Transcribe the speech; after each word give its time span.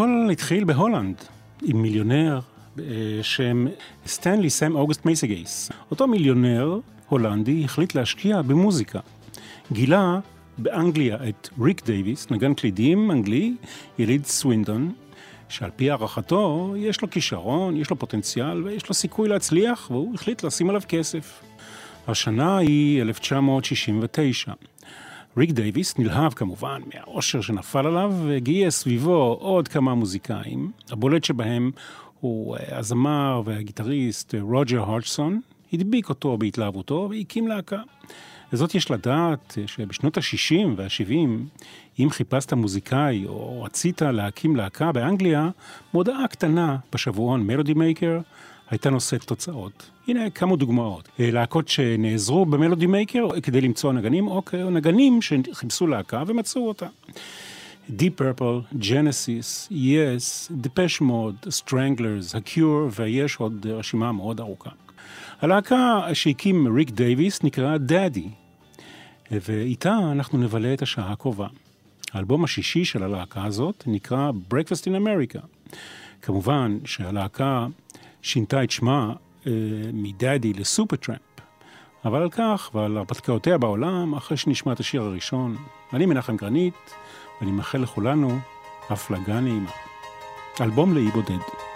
הכל 0.00 0.28
התחיל 0.32 0.64
בהולנד 0.64 1.16
עם 1.62 1.82
מיליונר 1.82 2.40
בשם 2.76 3.66
סטנלי 4.06 4.50
סם 4.50 4.76
אוגוסט 4.76 5.06
מייסגייס. 5.06 5.70
אותו 5.90 6.06
מיליונר 6.06 6.78
הולנדי 7.08 7.64
החליט 7.64 7.94
להשקיע 7.94 8.42
במוזיקה. 8.42 9.00
גילה 9.72 10.18
באנגליה 10.58 11.16
את 11.28 11.48
ריק 11.60 11.86
דייוויס, 11.86 12.30
נגן 12.30 12.54
קלידים 12.54 13.10
אנגלי, 13.10 13.54
יליד 13.98 14.26
סווינדון, 14.26 14.92
שעל 15.48 15.70
פי 15.76 15.90
הערכתו 15.90 16.74
יש 16.76 17.02
לו 17.02 17.10
כישרון, 17.10 17.76
יש 17.76 17.90
לו 17.90 17.98
פוטנציאל 17.98 18.62
ויש 18.64 18.88
לו 18.88 18.94
סיכוי 18.94 19.28
להצליח, 19.28 19.90
והוא 19.90 20.14
החליט 20.14 20.42
לשים 20.42 20.68
עליו 20.70 20.82
כסף. 20.88 21.42
השנה 22.08 22.58
היא 22.58 23.02
1969. 23.02 24.52
ריק 25.36 25.50
דייוויס 25.50 25.98
נלהב 25.98 26.32
כמובן 26.32 26.80
מהאושר 26.94 27.40
שנפל 27.40 27.86
עליו 27.86 28.14
וגייס 28.24 28.78
סביבו 28.78 29.36
עוד 29.40 29.68
כמה 29.68 29.94
מוזיקאים. 29.94 30.70
הבולט 30.90 31.24
שבהם 31.24 31.70
הוא 32.20 32.56
אה, 32.56 32.78
הזמר 32.78 33.42
והגיטריסט 33.44 34.34
אה, 34.34 34.40
רוג'ר 34.40 34.80
הודג'סון, 34.80 35.40
הדביק 35.72 36.08
אותו 36.08 36.36
בהתלהבותו 36.38 37.08
והקים 37.10 37.48
להקה. 37.48 37.80
וזאת 38.52 38.74
יש 38.74 38.90
לדעת 38.90 39.58
אה, 39.58 39.66
שבשנות 39.66 40.16
ה-60 40.16 40.66
וה-70, 40.76 41.12
אם 41.98 42.10
חיפשת 42.10 42.52
מוזיקאי 42.52 43.26
או 43.26 43.62
רצית 43.62 44.02
להקים 44.02 44.56
להקה 44.56 44.92
באנגליה, 44.92 45.50
מודעה 45.94 46.28
קטנה 46.28 46.76
בשבועון 46.92 47.46
מלודי 47.46 47.74
מייקר 47.74 48.20
הייתה 48.70 48.90
נושאת 48.90 49.24
תוצאות. 49.24 49.90
הנה 50.08 50.30
כמה 50.30 50.56
דוגמאות. 50.56 51.08
אה, 51.20 51.30
להקות 51.30 51.68
שנעזרו 51.68 52.46
במלודי 52.46 52.86
מייקר 52.86 53.40
כדי 53.42 53.60
למצוא 53.60 53.92
נגנים, 53.92 54.28
או 54.28 54.42
נגנים 54.70 55.22
שחיפשו 55.22 55.86
להקה 55.86 56.22
ומצאו 56.26 56.68
אותה. 56.68 56.86
Deep 57.88 58.20
Purple, 58.20 58.74
Genesis, 58.80 59.72
Yes, 59.72 60.52
Depeche 60.62 61.00
Mode, 61.00 61.48
Stranglers, 61.48 62.36
ה-Cure, 62.36 63.00
ויש 63.00 63.36
עוד 63.36 63.66
רשימה 63.66 64.12
מאוד 64.12 64.40
ארוכה. 64.40 64.70
הלהקה 65.40 66.00
שהקים 66.12 66.76
ריק 66.76 66.90
דייוויס 66.90 67.42
נקראה 67.42 67.78
דאדי, 67.78 68.28
ואיתה 69.30 69.98
אנחנו 70.12 70.38
נבלה 70.38 70.74
את 70.74 70.82
השעה 70.82 71.12
הקרובה. 71.12 71.46
האלבום 72.12 72.44
השישי 72.44 72.84
של 72.84 73.02
הלהקה 73.02 73.44
הזאת 73.44 73.84
נקרא 73.86 74.30
Breakfast 74.50 74.84
in 74.84 74.94
America. 75.04 75.40
כמובן 76.22 76.78
שהלהקה 76.84 77.66
שינתה 78.22 78.64
את 78.64 78.70
שמה 78.70 79.12
אה, 79.46 79.52
מדאדי 79.92 80.52
לסופר 80.52 80.96
טראמפ. 80.96 81.20
אבל 82.04 82.22
על 82.22 82.30
כך 82.30 82.70
ועל 82.74 82.96
הרפתקאותיה 82.96 83.58
בעולם, 83.58 84.14
אחרי 84.14 84.36
שנשמע 84.36 84.72
את 84.72 84.80
השיר 84.80 85.02
הראשון, 85.02 85.56
אני 85.92 86.06
מנחם 86.06 86.36
גרנית, 86.36 86.94
ואני 87.40 87.52
מאחל 87.52 87.78
לכולנו 87.78 88.38
הפלגה 88.90 89.40
נעימה. 89.40 89.70
אלבום 90.60 90.94
לאי 90.94 91.10
בודד. 91.10 91.69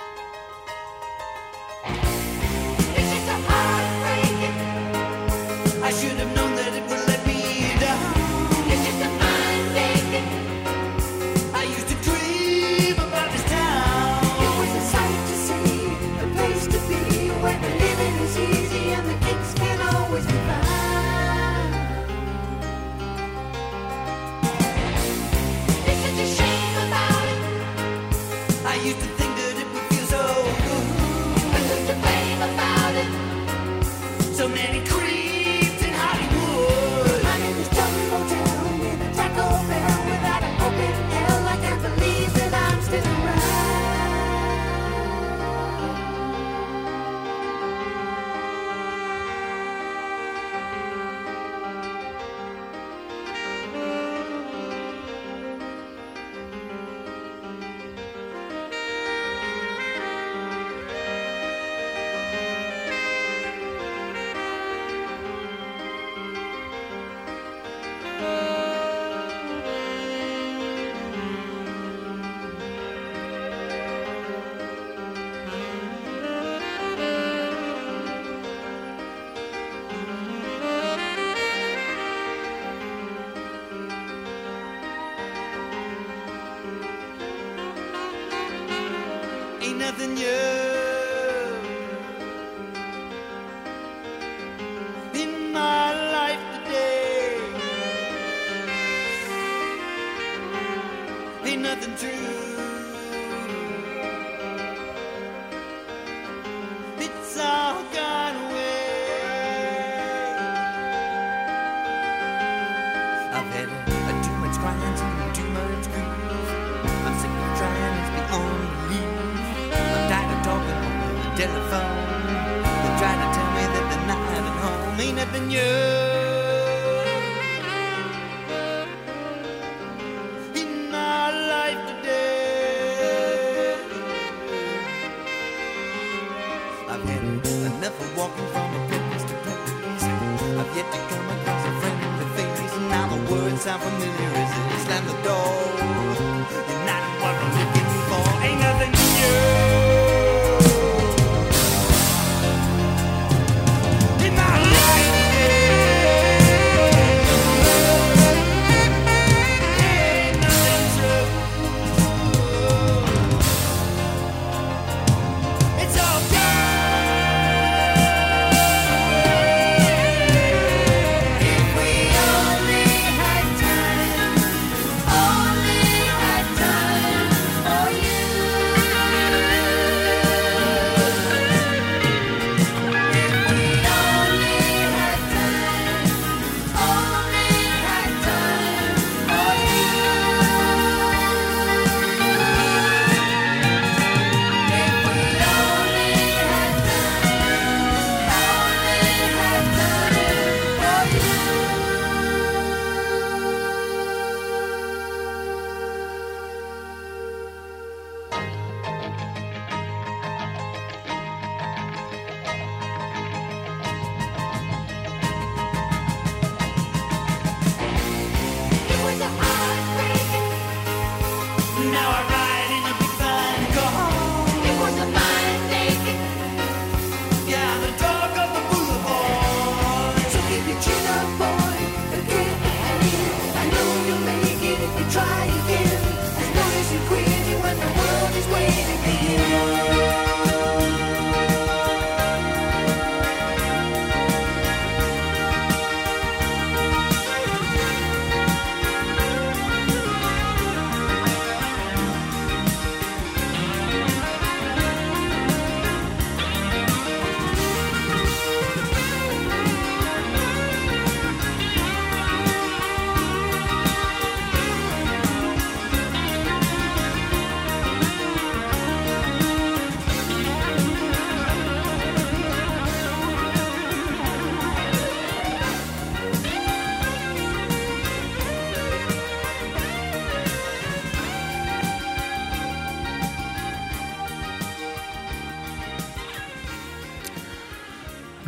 you. 90.16 90.53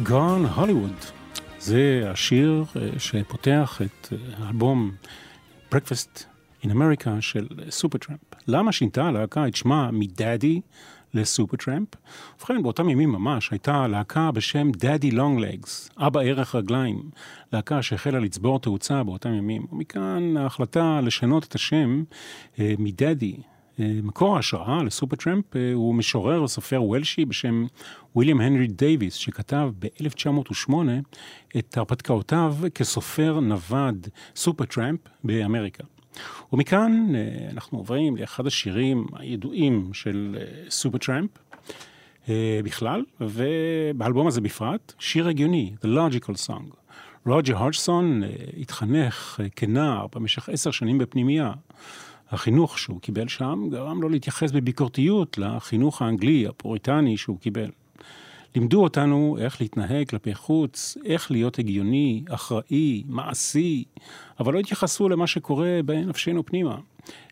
Gone 0.09 0.59
Hollywood. 0.59 1.13
זה 1.59 2.03
השיר 2.11 2.65
אה, 2.77 2.99
שפותח 2.99 3.81
את 3.83 4.13
אה, 4.13 4.19
האלבום 4.39 4.93
Breakfast 5.75 6.25
in 6.63 6.67
America 6.67 7.11
של 7.21 7.47
סופרטראמפ. 7.71 8.21
למה 8.49 8.73
שינתה 8.73 9.05
הלהקה 9.05 9.49
את 9.49 9.57
שמה 9.57 9.91
מדאדי 9.93 10.61
לסופרטראמפ? 11.15 11.89
ובכן, 12.39 12.63
באותם 12.63 12.89
ימים 12.89 13.13
ממש 13.13 13.51
הייתה 13.51 13.87
להקה 13.87 14.31
בשם 14.31 14.71
דאדי 14.71 15.11
לונג 15.11 15.41
לגס, 15.41 15.91
אבא 15.99 16.21
ערך 16.21 16.55
רגליים, 16.55 17.11
להקה 17.53 17.83
שהחלה 17.83 18.19
לצבור 18.19 18.61
תאוצה 18.61 19.03
באותם 19.05 19.35
ימים. 19.35 19.67
ומכאן 19.73 20.37
ההחלטה 20.37 21.01
לשנות 21.01 21.45
את 21.45 21.55
השם 21.55 22.05
אה, 22.59 22.75
מדאדי 22.79 23.37
מקור 23.79 24.37
ההשראה 24.37 24.83
לסופרטראמפ 24.83 25.57
אה, 25.57 25.73
הוא 25.75 25.95
משורר 25.95 26.43
וסופר 26.43 26.83
וולשי 26.83 27.25
בשם 27.25 27.67
ויליאם 28.17 28.41
הנרי 28.41 28.67
דייוויס, 28.67 29.15
שכתב 29.15 29.71
ב-1908 29.79 30.73
את 31.59 31.77
הרפתקאותיו 31.77 32.57
כסופר 32.75 33.41
נווד 33.41 34.09
סופרטראמפ 34.37 35.01
באמריקה. 35.25 35.85
ומכאן 36.53 37.15
אה, 37.15 37.51
אנחנו 37.51 37.79
עוברים 37.79 38.17
לאחד 38.17 38.47
השירים 38.47 39.07
הידועים 39.13 39.91
של 39.93 40.37
אה, 40.41 40.71
סופרטראמפ 40.71 41.31
בכלל, 42.65 43.05
ובאלבום 43.21 44.27
הזה 44.27 44.41
בפרט, 44.41 44.93
שיר 44.99 45.29
הגיוני, 45.29 45.73
The 45.83 45.87
Logical 45.87 46.49
Song. 46.49 46.77
רוג'ר 47.27 47.57
הודג'סון 47.57 48.23
התחנך 48.61 49.41
כנער 49.57 50.07
במשך 50.15 50.49
עשר 50.49 50.71
שנים 50.71 50.99
בפנימייה. 50.99 51.53
החינוך 52.31 52.79
שהוא 52.79 53.01
קיבל 53.01 53.29
שם 53.29 53.69
גרם 53.71 54.03
לו 54.03 54.09
להתייחס 54.09 54.51
בביקורתיות 54.53 55.39
לחינוך 55.39 56.03
האנגלי, 56.03 56.47
הפוריטני 56.47 57.17
שהוא 57.17 57.39
קיבל. 57.39 57.71
לימדו 58.55 58.83
אותנו 58.83 59.37
איך 59.41 59.61
להתנהג 59.61 60.09
כלפי 60.09 60.35
חוץ, 60.35 60.97
איך 61.05 61.31
להיות 61.31 61.59
הגיוני, 61.59 62.25
אחראי, 62.29 63.03
מעשי, 63.07 63.85
אבל 64.41 64.55
לא 64.55 64.59
התייחסו 64.59 65.09
למה 65.09 65.27
שקורה 65.27 65.81
בנפשנו 65.85 66.47
פנימה. 66.47 66.79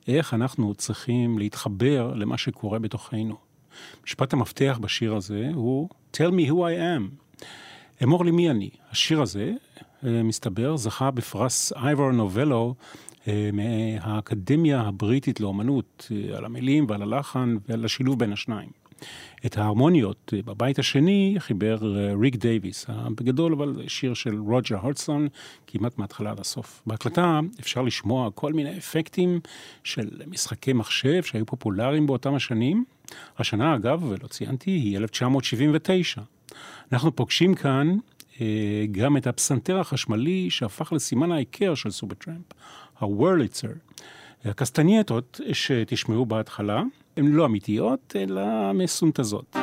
איך 0.09 0.35
אנחנו 0.35 0.75
צריכים 0.75 1.39
להתחבר 1.39 2.13
למה 2.15 2.39
שקורה 2.39 2.79
בתוכנו. 2.79 3.37
משפט 4.05 4.33
המפתח 4.33 4.79
בשיר 4.81 5.15
הזה 5.15 5.51
הוא 5.55 5.89
Tell 6.17 6.31
me 6.31 6.51
who 6.51 6.55
I 6.55 6.79
am. 6.79 7.43
אמור 8.03 8.25
לי 8.25 8.31
מי 8.31 8.51
אני. 8.51 8.71
השיר 8.91 9.23
הזה, 9.23 9.53
אה, 10.07 10.23
מסתבר, 10.23 10.77
זכה 10.77 11.11
בפרס 11.11 11.73
אייבור 11.73 12.11
נובלו 12.11 12.75
מהאקדמיה 13.53 14.81
הבריטית 14.81 15.41
לאומנות, 15.41 16.11
אה, 16.11 16.37
על 16.37 16.45
המילים 16.45 16.87
ועל 16.89 17.03
הלחן 17.03 17.57
ועל 17.69 17.85
השילוב 17.85 18.19
בין 18.19 18.33
השניים. 18.33 18.69
את 19.47 19.59
ההרמוניות 19.59 20.33
אה, 20.37 20.43
בבית 20.45 20.79
השני 20.79 21.35
חיבר 21.39 21.79
ריק 22.21 22.37
דייוויס, 22.37 22.87
בגדול 23.17 23.53
אבל 23.53 23.83
שיר 23.89 24.15
של 24.15 24.39
רוג'ר 24.39 24.77
הודג'סון, 24.77 25.29
כמעט 25.67 25.99
מההתחלה 25.99 26.31
עד 26.31 26.41
הסוף. 26.41 26.83
בהקלטה 26.87 27.41
אפשר 27.61 27.83
לשמוע 27.83 28.31
כל 28.31 28.53
מיני 28.53 28.79
אפקטים 28.79 29.41
של 29.85 30.09
משחקי 30.27 30.73
מחשב 30.73 31.23
שהיו 31.23 31.47
פופולריים 31.47 32.07
באותם 32.07 32.35
השנים. 32.35 32.85
השנה 33.39 33.75
אגב, 33.75 34.05
ולא 34.05 34.29
ציינתי, 34.29 34.71
היא 34.71 34.97
1979. 34.99 36.23
אנחנו 36.93 37.17
פוגשים 37.17 37.55
כאן 37.55 37.97
גם 38.91 39.17
את 39.17 39.27
הפסנתר 39.27 39.81
החשמלי 39.81 40.51
שהפך 40.51 40.93
לסימן 40.93 41.33
ההיכר 41.33 41.75
של 41.75 41.91
סופרטראמפ, 41.91 42.53
הוורליצר. 42.99 43.69
הקסטנייטות 44.45 45.41
שתשמעו 45.53 46.27
בהתחלה 46.27 46.83
הן 47.17 47.27
לא 47.27 47.47
אמיתיות, 47.47 48.17
אלא 48.17 48.73
מסונטזות. 48.73 49.57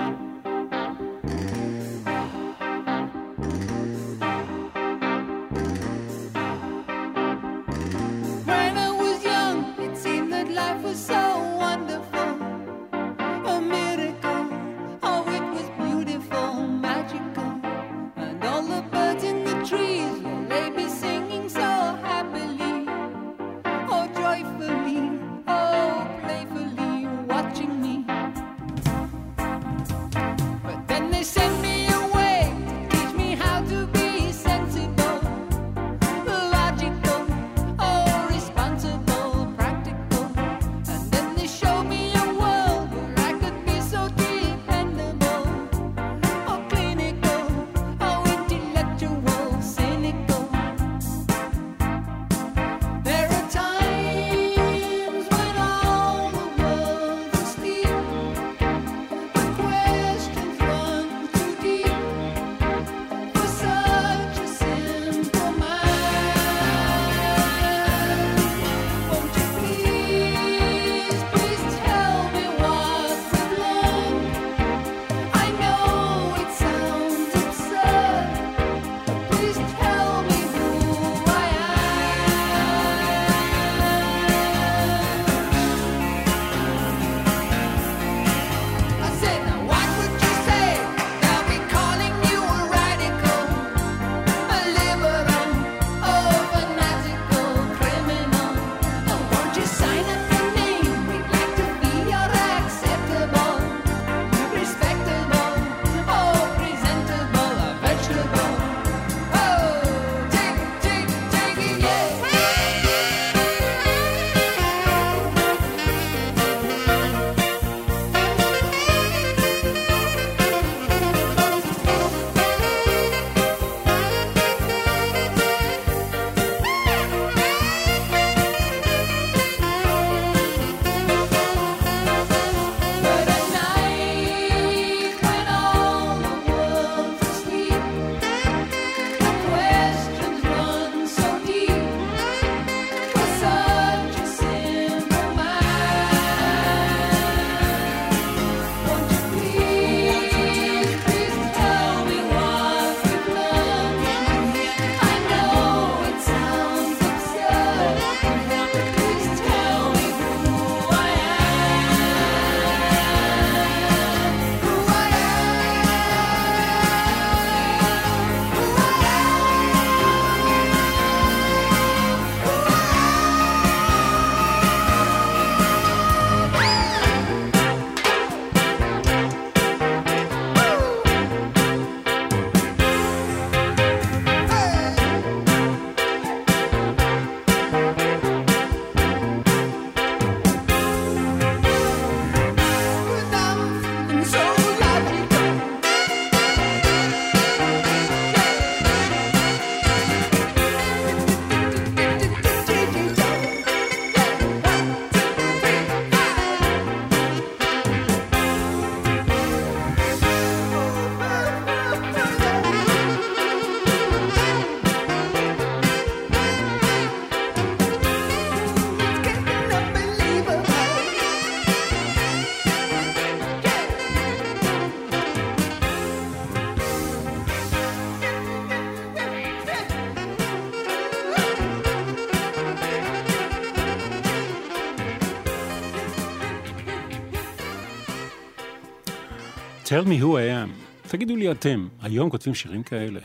Tell 239.91 240.05
me 240.05 240.17
who 240.23 240.37
I 240.37 240.47
am. 240.49 240.69
תגידו 241.07 241.35
לי 241.35 241.51
אתם, 241.51 241.87
היום 242.01 242.29
כותבים 242.29 242.55
שירים 242.55 242.83
כאלה? 242.83 243.19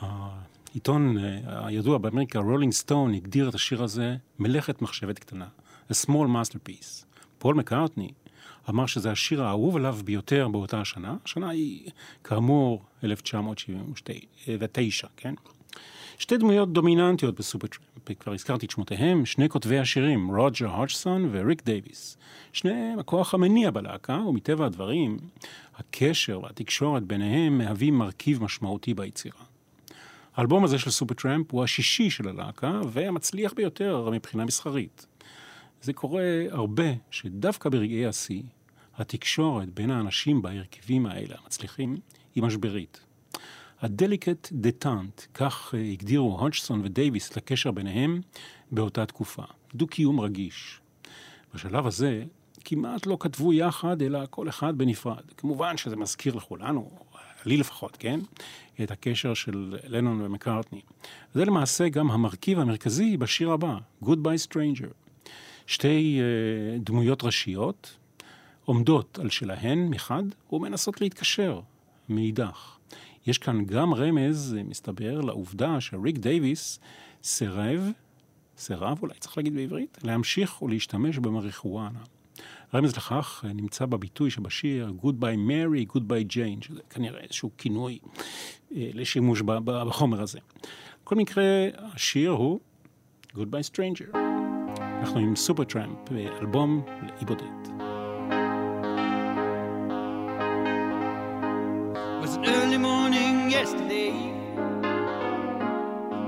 העיתון 0.00 1.18
אה, 1.18 1.66
הידוע 1.66 1.98
באמריקה, 1.98 2.38
רולינג 2.38 2.72
סטון, 2.72 3.14
הגדיר 3.14 3.48
את 3.48 3.54
השיר 3.54 3.82
הזה 3.82 4.16
מלאכת 4.38 4.82
מחשבת 4.82 5.18
קטנה, 5.18 5.46
a 5.90 5.94
small 6.06 6.26
masterpiece. 6.26 7.04
פול 7.38 7.54
מקארטני 7.54 8.12
אמר 8.70 8.86
שזה 8.86 9.10
השיר 9.10 9.44
האהוב 9.44 9.76
עליו 9.76 9.98
ביותר 10.04 10.48
באותה 10.48 10.80
השנה. 10.80 11.16
השנה 11.24 11.50
היא, 11.50 11.90
כאמור, 12.24 12.82
1979, 13.04 15.08
כן? 15.16 15.34
שתי 16.18 16.36
דמויות 16.36 16.72
דומיננטיות 16.72 17.34
בסופרטראמפ, 17.34 17.91
כבר 18.18 18.32
הזכרתי 18.32 18.66
את 18.66 18.70
שמותיהם, 18.70 19.26
שני 19.26 19.48
כותבי 19.48 19.78
השירים, 19.78 20.30
רוג'ר 20.36 20.68
הודג'סון 20.68 21.28
וריק 21.32 21.64
דייוויס. 21.64 22.16
שניהם 22.52 22.98
הכוח 22.98 23.34
המניע 23.34 23.70
בלהקה, 23.70 24.16
ומטבע 24.28 24.66
הדברים, 24.66 25.16
הקשר 25.76 26.40
והתקשורת 26.42 27.02
ביניהם 27.02 27.58
מהווים 27.58 27.98
מרכיב 27.98 28.42
משמעותי 28.42 28.94
ביצירה. 28.94 29.44
האלבום 30.34 30.64
הזה 30.64 30.78
של 30.78 30.90
סופרטראמפ 30.90 31.52
הוא 31.52 31.64
השישי 31.64 32.10
של 32.10 32.28
הלהקה, 32.28 32.80
והמצליח 32.88 33.52
ביותר 33.52 34.10
מבחינה 34.12 34.44
מסחרית. 34.44 35.06
זה 35.82 35.92
קורה 35.92 36.44
הרבה 36.50 36.92
שדווקא 37.10 37.68
ברגעי 37.68 38.06
השיא, 38.06 38.42
התקשורת 38.96 39.68
בין 39.70 39.90
האנשים 39.90 40.42
בהרכבים 40.42 41.06
האלה, 41.06 41.34
המצליחים, 41.44 41.96
היא 42.34 42.42
משברית. 42.42 43.00
הדליקט 43.82 44.48
דטאנט, 44.52 45.20
כך 45.34 45.74
אה, 45.74 45.80
הגדירו 45.80 46.38
הודג'סון 46.38 46.80
ודייוויס 46.84 47.36
לקשר 47.36 47.70
ביניהם 47.70 48.20
באותה 48.70 49.06
תקופה. 49.06 49.42
דו-קיום 49.74 50.20
רגיש. 50.20 50.80
בשלב 51.54 51.86
הזה 51.86 52.24
כמעט 52.64 53.06
לא 53.06 53.16
כתבו 53.20 53.52
יחד, 53.52 54.02
אלא 54.02 54.18
כל 54.30 54.48
אחד 54.48 54.78
בנפרד. 54.78 55.22
כמובן 55.36 55.76
שזה 55.76 55.96
מזכיר 55.96 56.34
לכולנו, 56.34 56.90
לי 57.46 57.56
לפחות, 57.56 57.96
כן? 57.96 58.20
את 58.82 58.90
הקשר 58.90 59.34
של 59.34 59.76
לנון 59.84 60.20
ומקארטני. 60.22 60.80
זה 61.34 61.44
למעשה 61.44 61.88
גם 61.88 62.10
המרכיב 62.10 62.58
המרכזי 62.58 63.16
בשיר 63.16 63.50
הבא, 63.50 63.76
Goodbye 64.04 64.48
Stranger. 64.48 64.92
שתי 65.66 66.20
uh, 66.20 66.82
דמויות 66.84 67.24
ראשיות 67.24 67.96
עומדות 68.64 69.18
על 69.18 69.30
שלהן 69.30 69.88
מחד 69.88 70.22
ומנסות 70.52 71.00
להתקשר 71.00 71.60
מאידך. 72.08 72.78
יש 73.26 73.38
כאן 73.38 73.64
גם 73.64 73.94
רמז, 73.94 74.56
מסתבר, 74.64 75.20
לעובדה 75.20 75.80
שריק 75.80 76.18
דייוויס 76.18 76.80
סירב, 77.22 77.90
סירב 78.58 78.98
אולי 79.02 79.14
צריך 79.18 79.36
להגיד 79.36 79.54
בעברית, 79.54 79.98
להמשיך 80.04 80.62
ולהשתמש 80.62 81.18
במריחואנה. 81.18 82.00
רמז 82.74 82.96
לכך 82.96 83.44
נמצא 83.54 83.86
בביטוי 83.86 84.30
שבשיר 84.30 84.92
Goodby 85.02 85.36
Mary, 85.48 85.96
Goodby 85.96 86.32
Jane, 86.32 86.64
שזה 86.66 86.80
כנראה 86.90 87.20
איזשהו 87.20 87.50
כינוי 87.58 87.98
אה, 88.76 88.90
לשימוש 88.94 89.42
בחומר 89.64 90.22
הזה. 90.22 90.38
בכל 91.04 91.14
מקרה, 91.14 91.44
השיר 91.74 92.30
הוא 92.30 92.60
Goodby 93.34 93.70
Stranger. 93.72 94.16
אנחנו 94.80 95.20
עם 95.20 95.36
סופר 95.36 95.64
טראמפ, 95.64 96.12
אלבום 96.12 96.84
לאי 97.02 97.24
בודד. 97.24 97.81
Yesterday. 103.62 104.10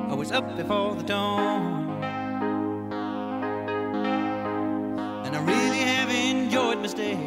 I 0.09 0.14
was 0.14 0.31
up 0.31 0.57
before 0.57 0.95
the 0.95 1.03
dawn. 1.03 1.91
And 5.25 5.35
I 5.35 5.41
really 5.43 5.79
have 5.79 6.11
enjoyed 6.11 6.79
my 6.79 6.87
stay. 6.87 7.19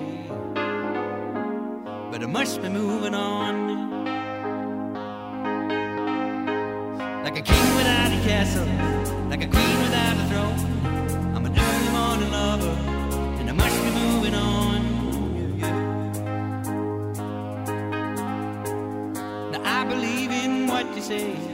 But 2.09 2.23
I 2.23 2.25
must 2.25 2.61
be 2.61 2.69
moving 2.69 3.13
on. 3.13 3.55
Like 7.25 7.37
a 7.37 7.41
king 7.41 7.75
without 7.75 8.13
a 8.13 8.21
castle, 8.29 8.65
say 21.07 21.46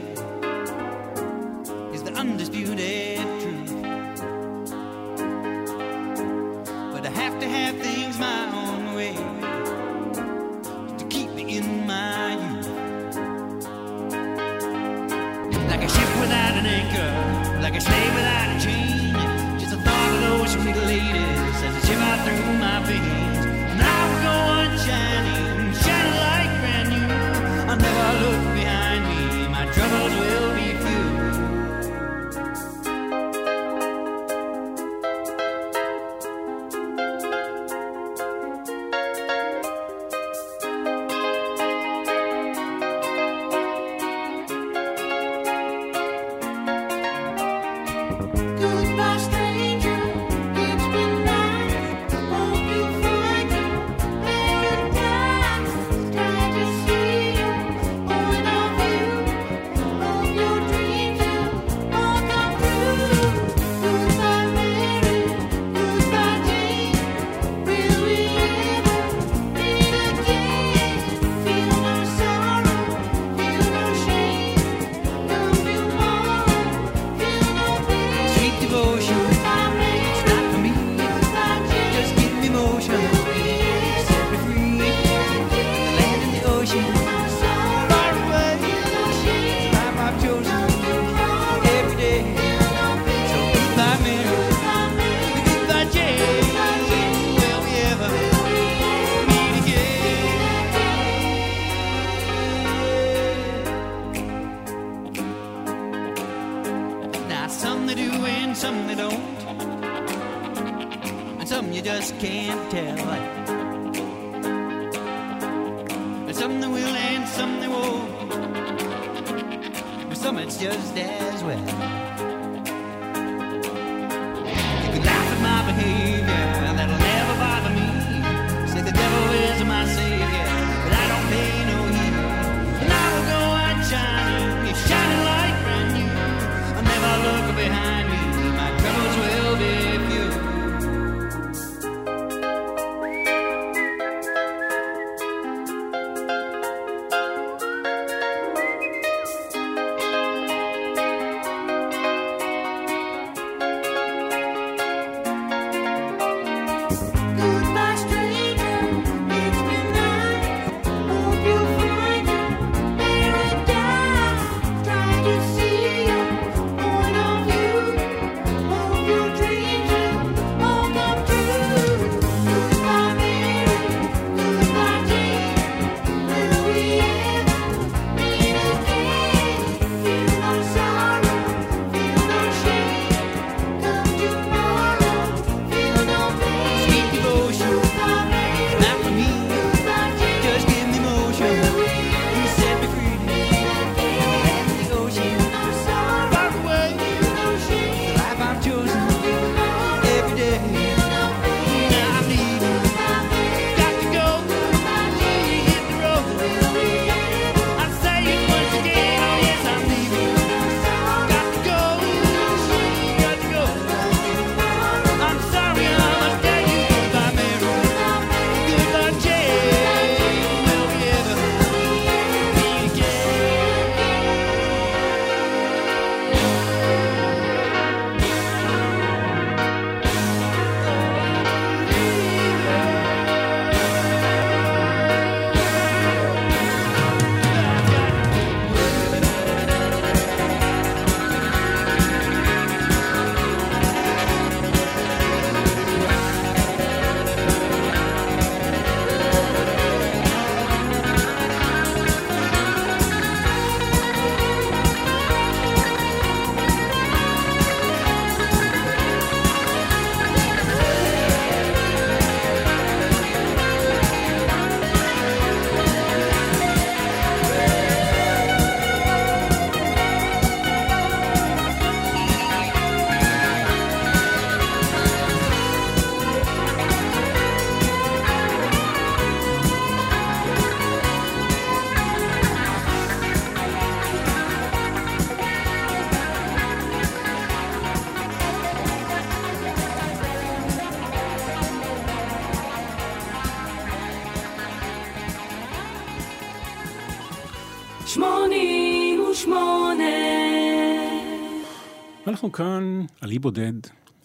אנחנו 302.44 302.52
כאן 302.52 303.04
על 303.20 303.30
אי 303.30 303.38
בודד 303.38 303.72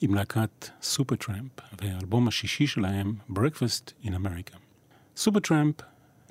עם 0.02 0.16
להקת 0.16 0.70
סופר 0.82 1.16
טראמפ 1.16 1.52
והאלבום 1.82 2.28
השישי 2.28 2.68
שלהם, 2.68 3.14
Breakfast 3.32 4.06
in 4.06 4.08
America. 4.08 4.58
סופר 5.16 5.40
טראמפ 5.40 5.76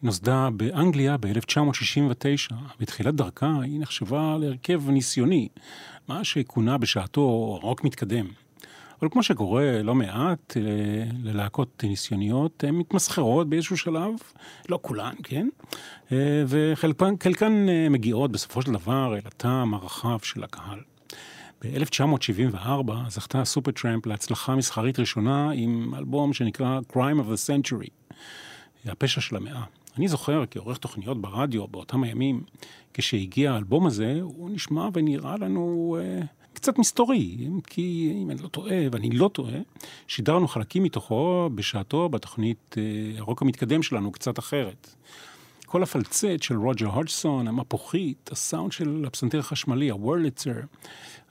נוסדה 0.03 0.49
באנגליה 0.57 1.17
ב-1969. 1.17 2.55
בתחילת 2.81 3.15
דרכה 3.15 3.53
היא 3.63 3.81
נחשבה 3.81 4.37
להרכב 4.41 4.91
ניסיוני, 4.91 5.49
מה 6.09 6.25
שכונה 6.25 6.79
בשעתו 6.79 7.59
רוק 7.63 7.85
מתקדם. 7.85 8.27
אבל 9.01 9.09
כמו 9.11 9.23
שקורה 9.23 9.83
לא 9.83 9.95
מעט 9.95 10.57
אה, 10.57 10.63
ללהקות 11.23 11.85
ניסיוניות, 11.85 12.65
הן 12.65 12.75
מתמסחרות 12.75 13.49
באיזשהו 13.49 13.77
שלב, 13.77 14.11
לא 14.69 14.79
כולן, 14.83 15.15
כן? 15.23 15.49
אה, 16.13 16.45
וחלקן 16.49 17.15
חלקן, 17.23 17.69
אה, 17.69 17.89
מגיעות 17.89 18.33
בסופו 18.33 18.63
של 18.63 18.73
דבר 18.73 19.15
אל 19.15 19.21
הטעם 19.27 19.75
הרחב 19.75 20.19
של 20.23 20.45
הקהל. 20.45 20.81
ב-1974 21.65 22.93
זכתה 23.09 23.45
סופר 23.45 23.71
טראמפ 23.71 24.07
להצלחה 24.07 24.57
מסחרית 24.57 24.99
ראשונה 24.99 25.51
עם 25.51 25.95
אלבום 25.95 26.33
שנקרא 26.33 26.81
Crime 26.93 27.21
of 27.21 27.33
the 27.33 27.49
Century, 27.49 28.15
הפשע 28.85 29.21
של 29.21 29.37
המאה. 29.37 29.65
אני 29.99 30.09
זוכר 30.09 30.45
כעורך 30.51 30.79
תוכניות 30.79 31.21
ברדיו 31.21 31.67
באותם 31.67 32.03
הימים, 32.03 32.43
כשהגיע 32.95 33.53
האלבום 33.53 33.87
הזה, 33.87 34.19
הוא 34.23 34.51
נשמע 34.51 34.89
ונראה 34.93 35.37
לנו 35.37 35.97
אה, 36.01 36.21
קצת 36.53 36.79
מסתורי, 36.79 37.49
כי 37.67 38.13
אם 38.23 38.31
אני 38.31 38.43
לא 38.43 38.49
טועה, 38.49 38.77
ואני 38.93 39.11
לא 39.11 39.31
טועה, 39.33 39.59
שידרנו 40.07 40.49
חלקים 40.49 40.83
מתוכו 40.83 41.51
בשעתו 41.55 42.09
בתוכנית 42.09 42.77
אה, 42.79 43.19
הרוק 43.19 43.43
המתקדם 43.43 43.83
שלנו, 43.83 44.13
קצת 44.13 44.39
אחרת. 44.39 44.95
כל 45.67 45.83
הפלצט 45.83 46.43
של 46.43 46.57
רוג'ר 46.57 46.87
הודג'סון, 46.87 47.49
המפוחית, 47.49 48.31
הסאונד 48.33 48.73
של 48.73 49.05
הפסנתר 49.07 49.39
החשמלי, 49.39 49.91
הוורליצר, 49.91 50.61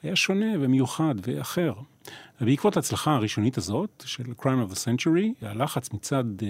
היה 0.03 0.15
שונה 0.15 0.53
ומיוחד 0.60 1.15
ואחר. 1.21 1.73
ובעקבות 2.41 2.75
ההצלחה 2.75 3.15
הראשונית 3.15 3.57
הזאת, 3.57 4.03
של 4.05 4.23
Crime 4.23 4.69
of 4.69 4.73
the 4.73 4.75
Century, 4.75 5.45
הלחץ 5.45 5.93
מצד 5.93 6.23
uh, 6.39 6.43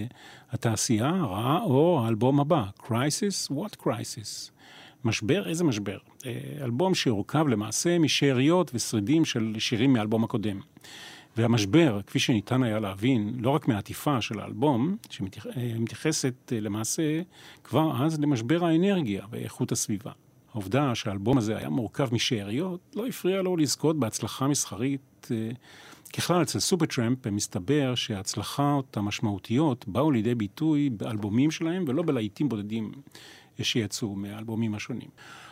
התעשייה 0.52 1.12
ראה 1.12 1.60
אור 1.62 2.06
האלבום 2.06 2.40
הבא, 2.40 2.64
Crisis, 2.80 3.52
What 3.52 3.84
Crisis? 3.84 4.52
משבר? 5.04 5.50
איזה 5.50 5.64
משבר? 5.64 5.98
Uh, 5.98 6.24
אלבום 6.64 6.96
שהורכב 6.96 7.48
למעשה 7.48 8.00
משאריות 8.00 8.72
ושרידים 8.74 9.26
של 9.26 9.56
שירים 9.60 9.94
מהאלבום 9.94 10.24
הקודם. 10.24 10.60
והמשבר, 11.38 12.00
כפי 12.08 12.20
שניתן 12.20 12.64
היה 12.64 12.80
להבין, 12.80 13.34
לא 13.40 13.50
רק 13.50 13.68
מהעטיפה 13.68 14.22
של 14.22 14.40
האלבום, 14.40 14.98
שמתייחסת 15.10 16.34
אה, 16.52 16.60
למעשה 16.60 17.22
כבר 17.64 18.06
אז 18.06 18.20
למשבר 18.20 18.66
האנרגיה 18.66 19.26
ואיכות 19.32 19.72
הסביבה. 19.72 20.12
העובדה 20.58 20.96
שהאלבום 20.96 21.38
הזה 21.38 21.58
היה 21.58 21.70
מורכב 21.70 22.14
משאריות 22.14 22.80
לא 22.96 23.08
הפריע 23.08 23.42
לו 23.42 23.58
לזכות 23.58 24.00
בהצלחה 24.00 24.48
מסחרית. 24.48 25.28
אה, 25.32 25.52
ככלל, 26.14 26.42
אצל 26.42 26.60
סופרטראמפ 26.60 27.28
מסתבר 27.28 27.96
שההצלחות 27.96 28.98
המשמעותיות 28.98 29.88
באו 29.88 30.12
לידי 30.12 30.36
ביטוי 30.36 30.90
באלבומים 30.90 31.52
שלהם 31.52 31.86
ולא 31.88 32.04
בלהיטים 32.04 32.50
בודדים 32.50 32.92
שיצאו 33.62 34.16
מהאלבומים 34.16 34.76
השונים. 34.76 35.10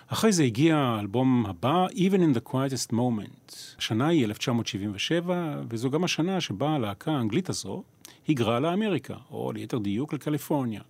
אחרי 0.07 0.31
זה 0.31 0.43
הגיע 0.43 0.77
האלבום 0.77 1.45
הבא, 1.45 1.87
Even 1.87 2.19
in 2.19 2.37
the 2.37 2.49
Quietest 2.49 2.93
Moment. 2.93 3.55
השנה 3.77 4.07
היא 4.07 4.25
1977, 4.25 5.61
וזו 5.69 5.89
גם 5.89 6.03
השנה 6.03 6.41
שבה 6.41 6.69
הלהקה 6.69 7.11
האנגלית 7.11 7.49
הזו 7.49 7.83
היגרה 8.27 8.59
לאמריקה, 8.59 9.15
או 9.31 9.51
ליתר 9.51 9.77
דיוק 9.77 10.13
לקליפורניה, 10.13 10.81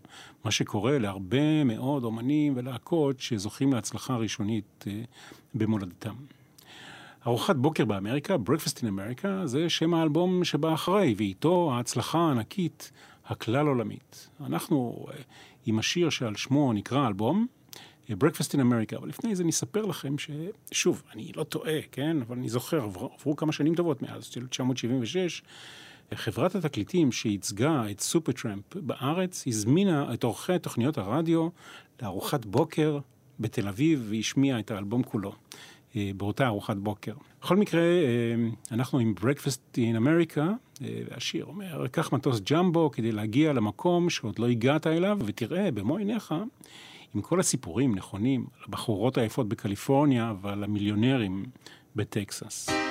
מה 0.45 0.51
שקורה 0.51 0.99
להרבה 0.99 1.63
מאוד 1.63 2.03
אומנים 2.03 2.53
ולהקות 2.55 3.19
שזוכים 3.19 3.73
להצלחה 3.73 4.15
ראשונית 4.15 4.85
אה, 4.87 5.01
במולדתם. 5.53 6.13
ארוחת 7.27 7.55
בוקר 7.55 7.85
באמריקה, 7.85 8.35
Breakfast 8.35 8.77
in 8.77 8.83
America, 8.83 9.27
זה 9.45 9.69
שם 9.69 9.93
האלבום 9.93 10.43
שבא 10.43 10.73
אחרי, 10.73 11.15
ואיתו 11.17 11.71
ההצלחה 11.73 12.19
הענקית 12.19 12.91
הכלל 13.25 13.67
עולמית. 13.67 14.29
אנחנו 14.45 15.05
אה, 15.11 15.21
עם 15.65 15.79
השיר 15.79 16.09
שעל 16.09 16.35
שמו 16.35 16.73
נקרא 16.73 17.07
אלבום, 17.07 17.47
אה, 18.09 18.15
Breakfast 18.23 18.51
in 18.51 18.59
America, 18.59 18.97
אבל 18.97 19.09
לפני 19.09 19.35
זה 19.35 19.43
נספר 19.43 19.85
לכם 19.85 20.15
ששוב, 20.17 21.03
אני 21.13 21.31
לא 21.35 21.43
טועה, 21.43 21.81
כן, 21.91 22.17
אבל 22.21 22.37
אני 22.37 22.49
זוכר, 22.49 22.83
עברו, 22.83 23.09
עברו 23.19 23.35
כמה 23.35 23.51
שנים 23.51 23.75
טובות 23.75 24.01
מאז, 24.01 24.25
של 24.25 24.41
1976, 24.41 25.41
חברת 26.13 26.55
התקליטים 26.55 27.11
שייצגה 27.11 27.83
את 27.91 27.99
סופרטראמפ 27.99 28.75
בארץ, 28.75 29.43
הזמינה 29.47 30.13
את 30.13 30.23
עורכי 30.23 30.59
תוכניות 30.59 30.97
הרדיו 30.97 31.47
לארוחת 32.01 32.45
בוקר 32.45 32.99
בתל 33.39 33.67
אביב 33.67 34.07
והשמיעה 34.09 34.59
את 34.59 34.71
האלבום 34.71 35.03
כולו. 35.03 35.31
אה, 35.95 36.11
באותה 36.17 36.47
ארוחת 36.47 36.77
בוקר. 36.77 37.13
בכל 37.41 37.57
מקרה, 37.57 37.81
אה, 37.81 38.35
אנחנו 38.71 38.99
עם 38.99 39.13
Breakfast 39.19 39.77
in 39.77 39.97
America, 39.97 40.39
אה, 40.81 41.01
והשיר 41.09 41.45
אומר, 41.45 41.87
קח 41.87 42.13
מטוס 42.13 42.39
ג'מבו 42.51 42.91
כדי 42.91 43.11
להגיע 43.11 43.53
למקום 43.53 44.09
שעוד 44.09 44.39
לא 44.39 44.47
הגעת 44.47 44.87
אליו, 44.87 45.19
ותראה 45.25 45.71
במו 45.71 45.97
עיניך, 45.97 46.33
אם 47.15 47.21
כל 47.21 47.39
הסיפורים 47.39 47.95
נכונים, 47.95 48.45
על 48.57 48.63
הבחורות 48.67 49.17
היפות 49.17 49.49
בקליפורניה 49.49 50.33
ועל 50.41 50.63
המיליונרים 50.63 51.45
בטקסס. 51.95 52.84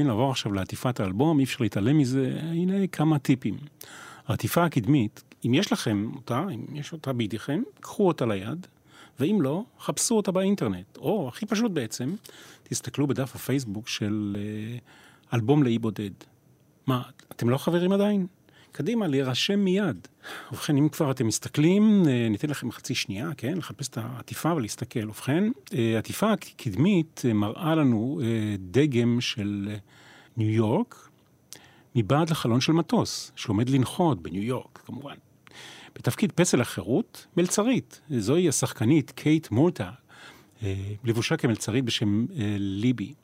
חייבים 0.00 0.10
לעבור 0.10 0.30
עכשיו 0.30 0.52
לעטיפת 0.52 1.00
האלבום, 1.00 1.38
אי 1.38 1.44
אפשר 1.44 1.56
להתעלם 1.60 1.98
מזה, 1.98 2.38
הנה 2.42 2.86
כמה 2.86 3.18
טיפים. 3.18 3.58
העטיפה 4.26 4.64
הקדמית, 4.64 5.22
אם 5.46 5.54
יש 5.54 5.72
לכם 5.72 6.10
אותה, 6.16 6.44
אם 6.54 6.76
יש 6.76 6.92
אותה 6.92 7.12
בידיכם, 7.12 7.62
קחו 7.80 8.08
אותה 8.08 8.26
ליד, 8.26 8.66
ואם 9.20 9.38
לא, 9.42 9.64
חפשו 9.80 10.16
אותה 10.16 10.32
באינטרנט, 10.32 10.96
או 10.96 11.28
הכי 11.28 11.46
פשוט 11.46 11.72
בעצם, 11.72 12.14
תסתכלו 12.62 13.06
בדף 13.06 13.34
הפייסבוק 13.34 13.88
של 13.88 14.36
אה, 14.38 14.78
אלבום 15.34 15.62
לאי 15.62 15.78
בודד. 15.78 16.10
מה, 16.86 17.02
אתם 17.32 17.48
לא 17.48 17.58
חברים 17.58 17.92
עדיין? 17.92 18.26
קדימה, 18.72 19.06
להירשם 19.06 19.60
מיד. 19.60 20.08
ובכן, 20.52 20.76
אם 20.76 20.88
כבר 20.88 21.10
אתם 21.10 21.26
מסתכלים, 21.26 22.02
אה, 22.08 22.28
ניתן 22.30 22.50
לכם 22.50 22.72
חצי 22.72 22.94
שנייה, 22.94 23.30
כן? 23.36 23.58
לחפש 23.58 23.88
את 23.88 23.98
העטיפה 23.98 24.54
ולהסתכל. 24.54 25.08
ובכן, 25.08 25.44
אה, 25.74 25.92
העטיפה 25.94 26.32
הקדמית 26.32 27.22
אה, 27.24 27.32
מראה 27.32 27.74
לנו 27.74 28.20
אה, 28.22 28.56
דגם 28.58 29.20
של 29.20 29.68
אה, 29.70 29.76
ניו 30.36 30.50
יורק 30.50 31.08
מבעד 31.94 32.30
לחלון 32.30 32.60
של 32.60 32.72
מטוס, 32.72 33.32
שעומד 33.36 33.68
לנחות 33.68 34.22
בניו 34.22 34.42
יורק, 34.42 34.78
כמובן. 34.86 35.14
בתפקיד 35.94 36.32
פסל 36.32 36.60
החירות, 36.60 37.26
מלצרית. 37.36 38.00
זוהי 38.18 38.48
השחקנית 38.48 39.10
קייט 39.10 39.50
מורטה, 39.50 39.90
אה, 40.62 40.74
לבושה 41.04 41.36
כמלצרית 41.36 41.84
בשם 41.84 42.26
אה, 42.36 42.56
ליבי. 42.58 43.14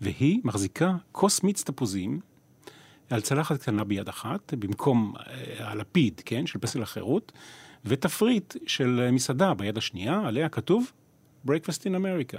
והיא 0.00 0.40
מחזיקה 0.44 0.96
כוס 1.12 1.42
מיץ 1.42 1.62
תפוזים 1.62 2.20
על 3.12 3.20
צלחת 3.20 3.60
קטנה 3.60 3.84
ביד 3.84 4.08
אחת, 4.08 4.54
במקום 4.54 5.14
אה, 5.16 5.70
הלפיד, 5.70 6.22
כן, 6.24 6.46
של 6.46 6.58
פסל 6.58 6.82
החירות, 6.82 7.32
ותפריט 7.84 8.56
של 8.66 9.00
אה, 9.04 9.10
מסעדה 9.10 9.54
ביד 9.54 9.78
השנייה, 9.78 10.22
עליה 10.26 10.48
כתוב 10.48 10.92
Breakfast 11.46 11.82
in 11.84 11.94
America. 11.96 12.38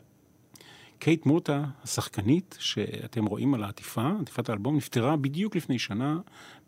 קייט 1.00 1.26
מורטה, 1.26 1.64
השחקנית 1.84 2.58
שאתם 2.60 3.26
רואים 3.26 3.54
על 3.54 3.64
העטיפה, 3.64 4.12
עטיפת 4.22 4.50
האלבום, 4.50 4.78
נפטרה 4.78 5.16
בדיוק 5.16 5.56
לפני 5.56 5.80
שנה, 5.80 6.20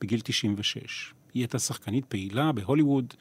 בגיל 0.02 0.20
96. 0.24 1.14
היא 1.36 1.42
הייתה 1.44 1.60
שחקנית 1.60 2.06
פעילה 2.06 2.52
בהוליווד, 2.52 3.14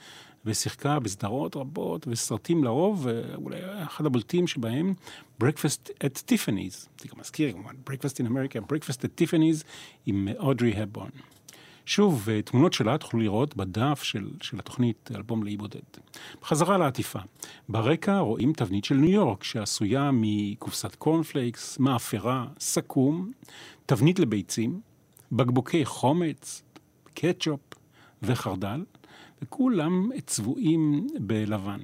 ושיחקה 0.44 0.98
בסדרות 0.98 1.56
רבות 1.56 2.06
וסרטים 2.08 2.64
לרוב, 2.64 3.06
ואולי 3.06 3.58
אחד 3.82 4.06
הבולטים 4.06 4.46
שבהם, 4.46 4.94
Breakfast 5.42 5.90
at 6.04 6.22
Tiffany's. 6.28 6.88
זה 7.00 7.08
גם 7.12 7.20
מזכיר 7.20 7.52
כמובן, 7.52 7.74
Breakfast 7.90 8.24
in 8.24 8.26
America, 8.26 8.72
Breakfast 8.72 8.98
at 8.98 9.22
Tiffany's 9.22 9.64
עם 10.06 10.28
אודרי 10.38 10.76
הבון. 10.76 11.10
שוב, 11.86 12.28
אה, 12.28 12.42
תמונות 12.42 12.72
שלה 12.72 12.98
תוכלו 12.98 13.20
לראות 13.20 13.56
בדף 13.56 14.02
של, 14.02 14.30
של 14.42 14.58
התוכנית 14.58 15.10
אלבום 15.14 15.42
לאי 15.42 15.56
בודד. 15.56 15.80
בחזרה 16.42 16.78
לעטיפה. 16.78 17.18
ברקע 17.68 18.18
רואים 18.18 18.52
תבנית 18.52 18.84
של 18.84 18.94
ניו 18.94 19.10
יורק, 19.10 19.44
שעשויה 19.44 20.10
מקופסת 20.12 20.94
קורנפלייקס, 20.94 21.78
מאפרה, 21.78 22.46
סכו"ם, 22.58 23.30
תבנית 23.86 24.18
לביצים, 24.18 24.80
בקבוקי 25.32 25.84
חומץ, 25.84 26.62
קטשופ 27.14 27.60
וחרדל, 28.26 28.84
וכולם 29.42 30.10
צבועים 30.26 31.06
בלבן. 31.20 31.80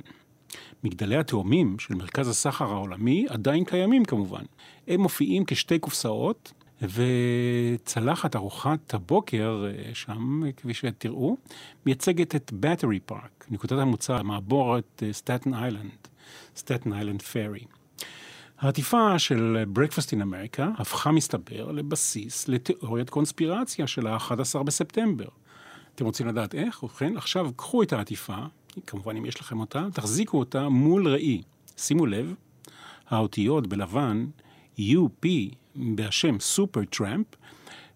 מגדלי 0.84 1.16
התאומים 1.16 1.78
של 1.78 1.94
מרכז 1.94 2.28
הסחר 2.28 2.64
העולמי 2.64 3.26
עדיין 3.28 3.64
קיימים 3.64 4.04
כמובן. 4.04 4.42
הם 4.88 5.00
מופיעים 5.00 5.44
כשתי 5.46 5.78
קופסאות, 5.78 6.52
וצלחת 6.82 8.36
ארוחת 8.36 8.94
הבוקר 8.94 9.66
אה, 9.66 9.94
שם, 9.94 10.42
כפי 10.56 10.74
שתראו, 10.74 11.36
מייצגת 11.86 12.36
את 12.36 12.52
בטרי 12.54 13.00
פארק, 13.00 13.46
נקודת 13.50 13.78
המוצא, 13.78 14.14
המעבורת 14.14 15.02
סטטן 15.12 15.54
איילנד, 15.54 16.08
סטטן 16.56 16.92
איילנד 16.92 17.22
פרי. 17.22 17.64
העטיפה 18.58 19.18
של 19.18 19.64
Breakfast 19.74 20.08
in 20.08 20.22
America 20.22 20.62
הפכה, 20.78 21.10
מסתבר, 21.10 21.72
לבסיס 21.72 22.48
לתיאוריית 22.48 23.10
קונספירציה 23.10 23.86
של 23.86 24.06
ה-11 24.06 24.62
בספטמבר. 24.62 25.28
אתם 26.00 26.06
רוצים 26.06 26.26
לדעת 26.26 26.54
איך? 26.54 26.82
ובכן, 26.82 27.16
עכשיו 27.16 27.50
קחו 27.56 27.82
את 27.82 27.92
העטיפה, 27.92 28.36
כמובן 28.86 29.16
אם 29.16 29.26
יש 29.26 29.40
לכם 29.40 29.60
אותה, 29.60 29.86
תחזיקו 29.92 30.38
אותה 30.38 30.68
מול 30.68 31.08
ראי. 31.08 31.42
שימו 31.76 32.06
לב, 32.06 32.34
האותיות 33.08 33.66
בלבן, 33.66 34.26
UP, 34.78 35.26
בשם 35.76 36.40
סופר 36.40 36.84
טראמפ, 36.84 37.26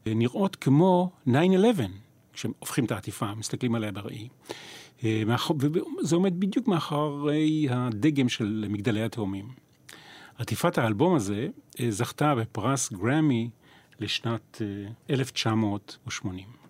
נראות 0.06 0.56
כמו 0.56 1.10
9-11, 1.28 1.30
כשהופכים 2.32 2.84
את 2.84 2.92
העטיפה, 2.92 3.34
מסתכלים 3.34 3.74
עליה 3.74 3.92
בראי. 3.92 4.28
אה, 5.04 5.22
וזה 6.00 6.16
עומד 6.16 6.40
בדיוק 6.40 6.68
מאחורי 6.68 7.66
הדגם 7.70 8.28
של 8.28 8.66
מגדלי 8.68 9.02
התאומים. 9.02 9.48
עטיפת 10.38 10.78
האלבום 10.78 11.14
הזה 11.14 11.48
אה, 11.80 11.90
זכתה 11.90 12.34
בפרס 12.34 12.92
גרמי 12.92 13.50
לשנת 14.00 14.62
אה, 14.62 14.90
1980. 15.10 16.63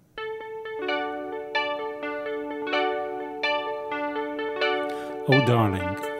Oh 5.26 5.40
darling. 5.46 6.13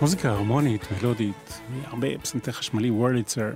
מוזיקה 0.00 0.30
הרמונית, 0.30 0.80
מלודית, 0.92 1.60
הרבה 1.84 2.18
פסנתר 2.18 2.52
חשמלי, 2.52 2.90
וורליצר. 2.90 3.50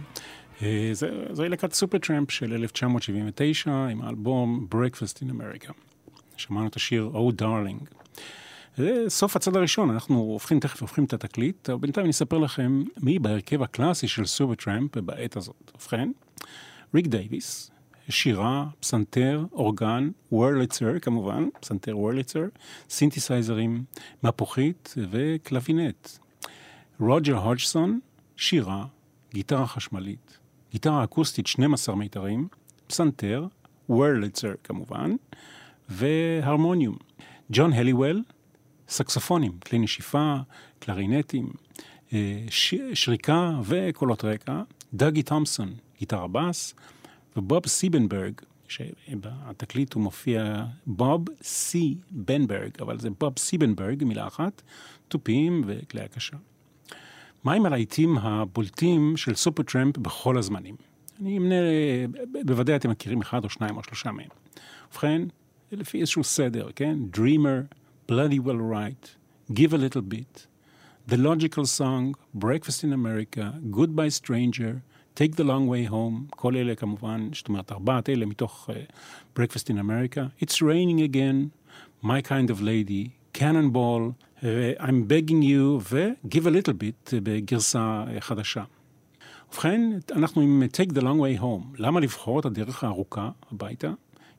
אה, 0.62 0.90
זוהי 1.30 1.48
סופר 1.72 1.98
טראמפ 1.98 2.30
של 2.30 2.52
1979 2.52 3.70
עם 3.70 4.02
האלבום 4.02 4.66
Breakfast 4.74 5.22
in 5.22 5.30
America. 5.30 5.72
שמענו 6.36 6.66
את 6.66 6.76
השיר 6.76 7.10
Oh 7.14 7.42
Darling. 7.42 7.94
זה 8.76 9.04
סוף 9.08 9.36
הצד 9.36 9.56
הראשון, 9.56 9.90
אנחנו 9.90 10.16
הופכים, 10.16 10.60
תכף 10.60 10.80
הופכים 10.80 11.04
את 11.04 11.12
התקליט, 11.12 11.70
אבל 11.70 11.78
בינתיים 11.78 12.04
אני 12.04 12.10
אספר 12.10 12.38
לכם 12.38 12.82
מי 13.02 13.18
בהרכב 13.18 13.62
הקלאסי 13.62 14.08
של 14.08 14.26
סופר 14.26 14.54
טראמפ 14.54 14.98
בעת 14.98 15.36
הזאת. 15.36 15.72
ובכן, 15.74 16.10
ריק 16.94 17.06
דייוויס, 17.06 17.70
שירה, 18.08 18.66
פסנתר, 18.80 19.44
אורגן, 19.52 20.10
וורליצר 20.32 20.98
כמובן, 20.98 21.48
פסנתר 21.60 21.98
וורליצר, 21.98 22.44
סינתסייזרים, 22.90 23.84
מפוחית 24.22 24.94
וקלבינט. 25.10 26.08
רוג'ר 27.00 27.36
הודג'סון, 27.36 28.00
שירה, 28.36 28.86
גיטרה 29.32 29.66
חשמלית, 29.66 30.38
גיטרה 30.72 31.04
אקוסטית 31.04 31.46
12 31.46 31.94
מיתרים, 31.94 32.48
פסנתר, 32.86 33.46
וורליצר 33.88 34.52
כמובן, 34.64 35.10
והרמוניום. 35.88 36.96
ג'ון 37.50 37.72
הליוול, 37.72 38.22
סקסופונים, 38.88 39.52
כלי 39.58 39.78
נשיפה, 39.78 40.36
קלרינטים, 40.78 41.52
אה, 42.12 42.44
ש... 42.50 42.74
שריקה 42.94 43.50
וקולות 43.64 44.24
רקע, 44.24 44.62
דאגי 44.94 45.22
תומפסון, 45.22 45.74
גיטרה 45.98 46.28
בס, 46.28 46.74
ובוב 47.36 47.66
סיבנברג, 47.66 48.32
שבתקליט 48.68 49.92
הוא 49.92 50.02
מופיע 50.02 50.64
בוב 50.86 51.24
סי 51.42 51.96
בנברג, 52.10 52.70
אבל 52.80 52.98
זה 52.98 53.10
בוב 53.10 53.38
סיבנברג, 53.38 54.04
מילה 54.04 54.26
אחת, 54.26 54.62
תופים 55.08 55.62
וכלי 55.66 56.00
הקשה. 56.00 56.36
מהם 57.44 57.66
הלהיטים 57.66 58.18
הבולטים 58.18 59.16
של 59.16 59.34
סופר 59.34 59.62
טראמפ 59.62 59.98
בכל 59.98 60.38
הזמנים? 60.38 60.76
אני 61.20 61.38
אמנה, 61.38 61.54
בוודאי 62.46 62.76
אתם 62.76 62.90
מכירים 62.90 63.20
אחד 63.20 63.44
או 63.44 63.50
שניים 63.50 63.76
או 63.76 63.82
שלושה 63.84 64.12
מהם. 64.12 64.28
ובכן, 64.92 65.22
לפי 65.72 66.00
איזשהו 66.00 66.24
סדר, 66.24 66.68
כן? 66.76 66.98
Dreamer, 67.16 67.74
Bloody 68.10 68.38
Well 68.46 68.60
Right, 68.72 69.16
Give 69.52 69.72
a 69.72 69.78
Little 69.78 70.14
Bit, 70.14 70.46
The 71.10 71.16
Logical 71.16 71.66
Song, 71.66 72.14
Breakfast 72.34 72.84
in 72.84 72.92
America, 72.92 73.44
Goodbye 73.70 74.12
Stranger, 74.20 74.82
Take 75.14 75.36
the 75.36 75.44
Long 75.44 75.68
Way 75.68 75.90
Home, 75.90 76.26
כל 76.30 76.56
אלה 76.56 76.74
כמובן, 76.74 77.28
זאת 77.34 77.48
אומרת, 77.48 77.72
ארבעת 77.72 78.08
אלה 78.08 78.26
מתוך 78.26 78.70
uh, 78.70 79.38
Breakfast 79.38 79.68
in 79.68 79.78
America, 79.78 80.44
It's 80.44 80.62
Raining 80.62 81.00
Again, 81.00 81.50
My 82.02 82.20
Kind 82.22 82.50
of 82.50 82.60
Lady, 82.60 83.10
Cannonball, 83.32 84.02
uh, 84.10 84.33
I'm 84.78 85.08
Begging 85.08 85.42
You, 85.42 85.80
ו-Give 85.90 86.46
a 86.46 86.50
Little 86.50 86.72
Bit 86.72 87.08
uh, 87.08 87.16
בגרסה 87.22 88.04
uh, 88.16 88.20
חדשה. 88.20 88.64
ובכן, 89.52 89.90
אנחנו 90.12 90.42
עם 90.42 90.62
Take 90.72 90.90
the 90.90 91.00
Long 91.00 91.38
Way 91.38 91.40
Home. 91.40 91.76
למה 91.78 92.00
לבחור 92.00 92.40
את 92.40 92.44
הדרך 92.44 92.84
הארוכה 92.84 93.30
הביתה? 93.52 93.92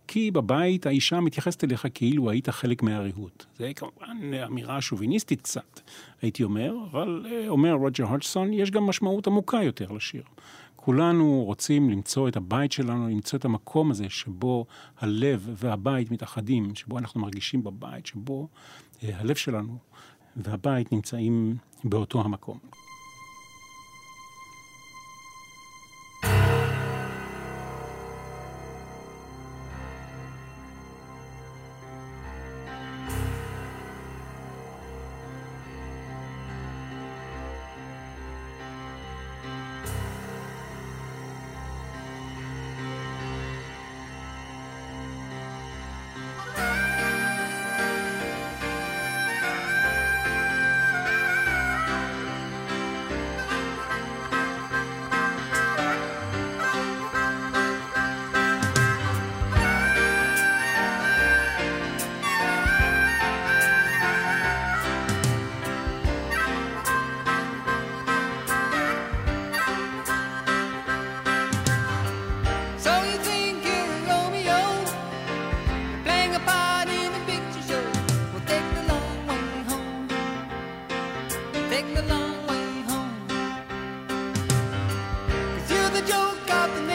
כי 0.07 0.31
בבית 0.31 0.85
האישה 0.85 1.19
מתייחסת 1.19 1.63
אליך 1.63 1.87
כאילו 1.93 2.29
היית 2.29 2.49
חלק 2.49 2.83
מהריהוט. 2.83 3.45
זה 3.57 3.71
כמובן 3.75 4.33
אמירה 4.47 4.81
שוביניסטית 4.81 5.41
קצת, 5.41 5.79
הייתי 6.21 6.43
אומר, 6.43 6.75
אבל 6.91 7.25
אה, 7.31 7.47
אומר 7.47 7.73
רוג'ר 7.73 8.03
הודג'סון, 8.03 8.53
יש 8.53 8.71
גם 8.71 8.83
משמעות 8.83 9.27
עמוקה 9.27 9.63
יותר 9.63 9.91
לשיר. 9.91 10.23
כולנו 10.75 11.43
רוצים 11.45 11.89
למצוא 11.89 12.27
את 12.27 12.35
הבית 12.35 12.71
שלנו, 12.71 13.09
למצוא 13.09 13.39
את 13.39 13.45
המקום 13.45 13.91
הזה 13.91 14.09
שבו 14.09 14.65
הלב 14.99 15.49
והבית 15.55 16.11
מתאחדים, 16.11 16.75
שבו 16.75 16.97
אנחנו 16.97 17.21
מרגישים 17.21 17.63
בבית, 17.63 18.05
שבו 18.05 18.47
אה, 19.03 19.19
הלב 19.19 19.35
שלנו 19.35 19.77
והבית 20.35 20.91
נמצאים 20.91 21.55
באותו 21.83 22.21
המקום. 22.21 22.59
up 86.49 86.73
the 86.75 86.94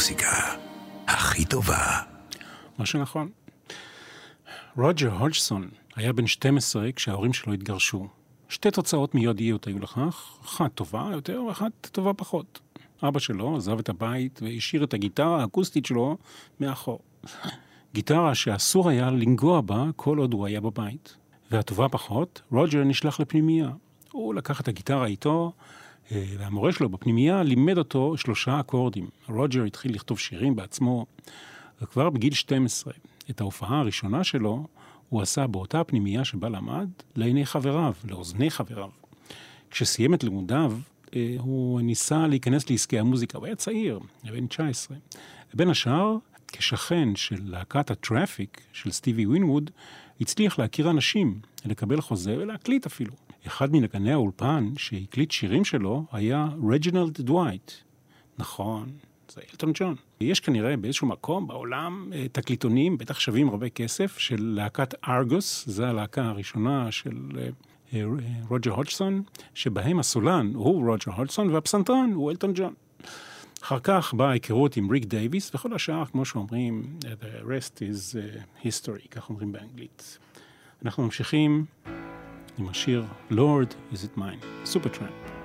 המוסיקה 0.00 0.56
הכי 1.06 1.44
טובה. 1.44 2.02
מה 2.78 2.86
שנכון. 2.86 3.28
רוג'ר 4.76 5.12
הודג'סון 5.12 5.68
היה 5.96 6.12
בן 6.12 6.26
12 6.26 6.92
כשההורים 6.92 7.32
שלו 7.32 7.52
התגרשו. 7.52 8.08
שתי 8.48 8.70
תוצאות 8.70 9.14
מידיות 9.14 9.66
היו 9.66 9.78
לכך, 9.78 10.38
אחת 10.44 10.74
טובה 10.74 11.08
יותר 11.12 11.42
ואחת 11.48 11.72
טובה 11.92 12.14
פחות. 12.14 12.60
אבא 13.02 13.18
שלו 13.18 13.56
עזב 13.56 13.78
את 13.78 13.88
הבית 13.88 14.40
והשאיר 14.42 14.84
את 14.84 14.94
הגיטרה 14.94 15.40
האקוסטית 15.40 15.86
שלו 15.86 16.16
מאחור. 16.60 17.00
גיטרה 17.94 18.34
שאסור 18.34 18.88
היה 18.88 19.10
לנגוע 19.10 19.60
בה 19.60 19.84
כל 19.96 20.18
עוד 20.18 20.32
הוא 20.32 20.46
היה 20.46 20.60
בבית. 20.60 21.16
והטובה 21.50 21.88
פחות, 21.88 22.42
רוג'ר 22.52 22.84
נשלח 22.84 23.20
לפנימייה. 23.20 23.70
הוא 24.12 24.34
לקח 24.34 24.60
את 24.60 24.68
הגיטרה 24.68 25.06
איתו, 25.06 25.52
והמורה 26.10 26.72
שלו 26.72 26.88
בפנימייה 26.88 27.42
לימד 27.42 27.78
אותו 27.78 28.16
שלושה 28.16 28.60
אקורדים. 28.60 29.08
רוג'ר 29.28 29.64
התחיל 29.64 29.94
לכתוב 29.94 30.18
שירים 30.18 30.56
בעצמו, 30.56 31.06
וכבר 31.82 32.10
בגיל 32.10 32.34
12, 32.34 32.92
את 33.30 33.40
ההופעה 33.40 33.80
הראשונה 33.80 34.24
שלו, 34.24 34.66
הוא 35.08 35.22
עשה 35.22 35.46
באותה 35.46 35.84
פנימייה 35.84 36.24
שבה 36.24 36.48
למד, 36.48 36.88
לעיני 37.16 37.46
חבריו, 37.46 37.92
לאוזני 38.04 38.50
חבריו. 38.50 38.88
כשסיים 39.70 40.14
את 40.14 40.24
לימודיו, 40.24 40.72
אה, 41.16 41.34
הוא 41.38 41.80
ניסה 41.80 42.26
להיכנס 42.26 42.70
לעסקי 42.70 42.98
המוזיקה, 42.98 43.38
הוא 43.38 43.46
היה 43.46 43.56
צעיר, 43.56 44.00
בן 44.24 44.46
19. 44.46 44.96
בין 45.54 45.70
השאר, 45.70 46.16
כשכן 46.46 47.16
של 47.16 47.40
להקת 47.44 47.90
הטראפיק 47.90 48.60
של 48.72 48.90
סטיבי 48.90 49.26
ווינווד, 49.26 49.70
הצליח 50.20 50.58
להכיר 50.58 50.90
אנשים, 50.90 51.40
לקבל 51.64 52.00
חוזה 52.00 52.36
ולהקליט 52.38 52.86
אפילו. 52.86 53.12
אחד 53.46 53.72
מנגני 53.72 54.12
האולפן 54.12 54.72
שהקליט 54.76 55.30
שירים 55.30 55.64
שלו 55.64 56.04
היה 56.12 56.48
רג'ינלד 56.70 57.20
דווייט. 57.20 57.72
נכון, 58.38 58.88
זה 59.28 59.40
אלטון 59.50 59.72
ג'ון. 59.74 59.94
יש 60.20 60.40
כנראה 60.40 60.76
באיזשהו 60.76 61.06
מקום 61.06 61.46
בעולם 61.46 62.10
אה, 62.14 62.26
תקליטונים, 62.32 62.98
בטח 62.98 63.20
שווים 63.20 63.48
הרבה 63.48 63.68
כסף, 63.68 64.18
של 64.18 64.42
להקת 64.56 64.94
ארגוס, 65.08 65.64
זו 65.68 65.84
הלהקה 65.84 66.24
הראשונה 66.24 66.92
של 66.92 67.16
אה, 67.38 67.48
אה, 67.94 68.04
רוג'ר 68.48 68.70
הודג'סון, 68.70 69.22
שבהם 69.54 69.98
הסולן 69.98 70.52
הוא 70.54 70.90
רוג'ר 70.90 71.12
הודג'סון 71.12 71.50
והפסנתרן 71.50 72.10
הוא 72.14 72.30
אלטון 72.30 72.52
ג'ון. 72.54 72.74
אחר 73.62 73.78
כך 73.82 74.14
באה 74.14 74.28
ההיכרות 74.28 74.76
עם 74.76 74.90
ריק 74.90 75.04
דייוויס, 75.04 75.54
וכל 75.54 75.74
השאר, 75.74 76.04
כמו 76.06 76.24
שאומרים, 76.24 76.98
the 77.00 77.44
rest 77.44 77.78
is 77.78 78.16
history, 78.64 79.08
כך 79.10 79.28
אומרים 79.28 79.52
באנגלית. 79.52 80.18
אנחנו 80.84 81.02
ממשיכים 81.02 81.64
עם 82.60 82.68
השיר 82.68 83.04
Lord 83.30 83.94
is 83.94 83.96
it 83.96 84.18
mine, 84.18 84.44
סופר 84.64 84.88
טראמפ. 84.88 85.39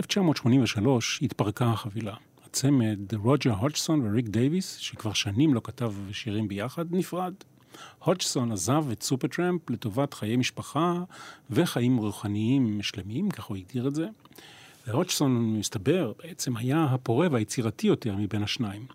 ב-1983 0.00 0.88
התפרקה 1.22 1.66
החבילה. 1.66 2.14
הצמד 2.46 3.14
רוג'ר 3.14 3.52
הודג'סון 3.52 4.06
וריק 4.06 4.28
דייוויס, 4.28 4.76
שכבר 4.76 5.12
שנים 5.12 5.54
לא 5.54 5.60
כתב 5.64 5.94
שירים 6.12 6.48
ביחד, 6.48 6.84
נפרד. 6.90 7.34
הודג'סון 7.98 8.52
עזב 8.52 8.84
את 8.92 9.02
סופרטראמפ 9.02 9.70
לטובת 9.70 10.14
חיי 10.14 10.36
משפחה 10.36 11.02
וחיים 11.50 11.96
רוחניים 11.96 12.82
שלמים, 12.82 13.30
כך 13.30 13.44
הוא 13.44 13.56
הגדיר 13.56 13.88
את 13.88 13.94
זה. 13.94 14.06
והודג'סון, 14.86 15.58
מסתבר, 15.58 16.12
בעצם 16.18 16.56
היה 16.56 16.84
הפורה 16.84 17.28
והיצירתי 17.30 17.86
יותר 17.86 18.16
מבין 18.16 18.42
השניים. 18.42 18.86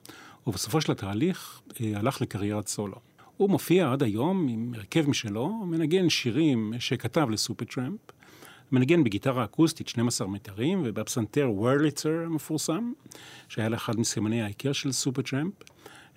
ובסופו 0.48 0.82
של 0.82 0.92
התהליך 0.92 1.62
אה, 1.82 1.92
הלך 1.96 2.22
לקריירת 2.22 2.68
סולו. 2.68 3.00
הוא 3.38 3.50
מופיע 3.50 3.92
עד 3.92 4.04
היום 4.04 4.48
עם 4.48 4.74
הרכב 4.76 5.10
משלו, 5.10 5.50
מנגן 5.50 6.10
שירים 6.10 6.74
שכתב 6.80 7.30
לסופרטראמפ, 7.30 8.00
מנגן 8.72 9.04
בגיטרה 9.04 9.44
אקוסטית 9.44 9.88
12 9.88 10.28
מיתרים 10.28 10.82
ובפסנתר 10.86 11.50
וורליצר 11.52 12.10
המפורסם, 12.26 12.92
שהיה 13.48 13.70
לאחד 13.70 14.00
מסימני 14.00 14.42
ההיכר 14.42 14.72
של 14.74 14.92
סופרטראמפ. 14.92 15.54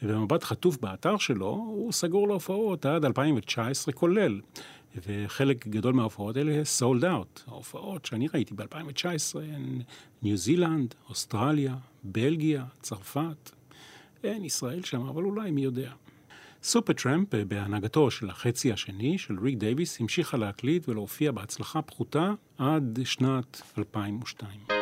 ובמבט 0.03 0.45
חטוף 0.45 0.77
באתר 0.77 1.19
שלו, 1.19 1.49
הוא 1.49 1.93
סגור 1.93 2.29
להופעות 2.29 2.87
עד 2.87 3.05
2019 3.05 3.95
כולל. 3.95 4.41
וחלק 5.07 5.67
גדול 5.67 5.95
מההופעות 5.95 6.37
האלה 6.37 6.65
sold 6.64 7.05
out. 7.05 7.41
ההופעות 7.47 8.05
שאני 8.05 8.29
ראיתי 8.35 8.55
ב-2019 8.55 9.39
הן 9.39 9.81
ניו 10.23 10.37
זילנד, 10.37 10.95
אוסטרליה, 11.09 11.77
בלגיה, 12.03 12.65
צרפת. 12.81 13.51
אין 14.25 14.45
ישראל 14.45 14.83
שם, 14.83 15.07
אבל 15.07 15.25
אולי 15.25 15.51
מי 15.51 15.63
יודע. 15.63 15.93
סופרטראמפ, 16.63 17.35
בהנהגתו 17.35 18.11
של 18.11 18.31
החצי 18.31 18.73
השני 18.73 19.19
של 19.19 19.39
ריק 19.43 19.59
דייוויס, 19.59 20.01
המשיכה 20.01 20.37
להקליט 20.37 20.89
ולהופיע 20.89 21.33
בהצלחה 21.33 21.83
פחותה 21.83 22.33
עד 22.59 22.99
שנת 23.05 23.63
2002. 23.79 24.82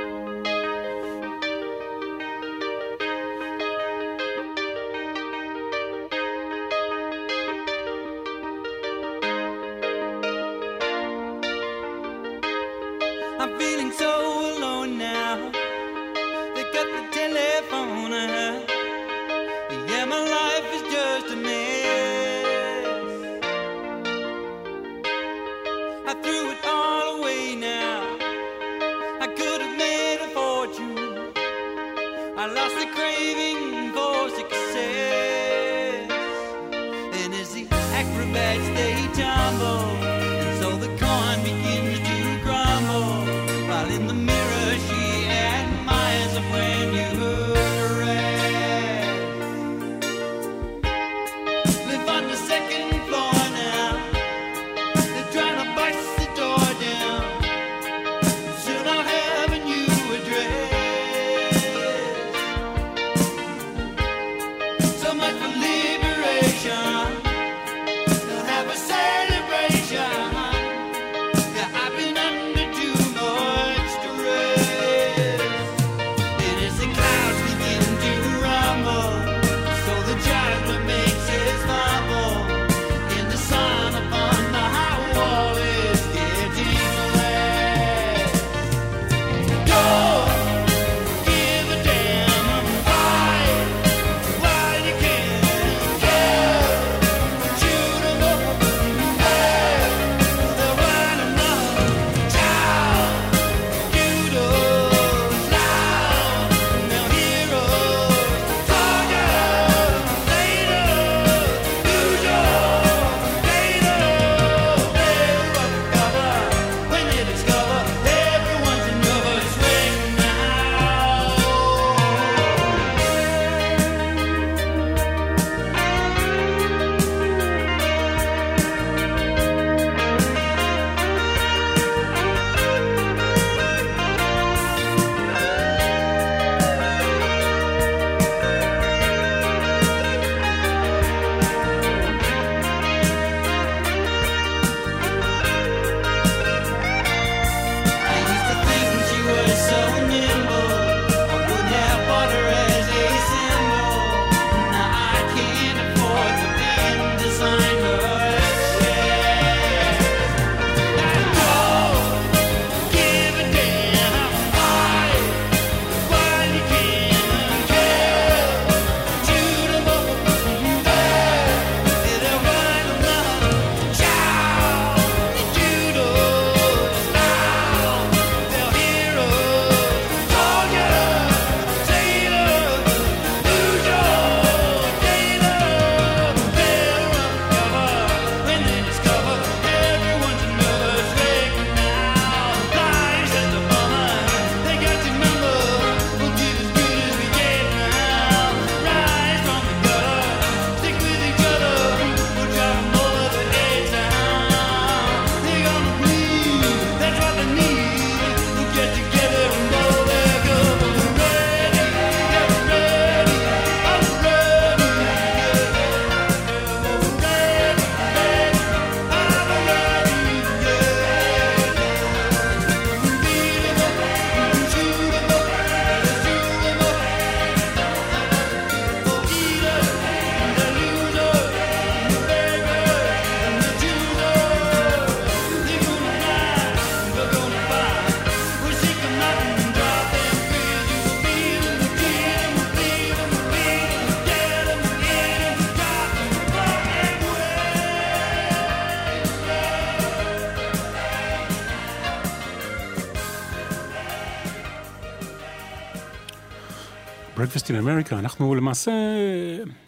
America, 257.81 258.14
אנחנו 258.14 258.55
למעשה 258.55 258.93